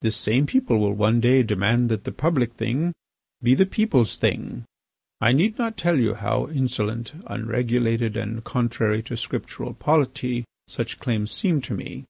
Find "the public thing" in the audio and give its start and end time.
2.02-2.94